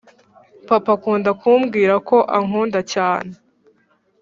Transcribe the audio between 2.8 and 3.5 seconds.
cyane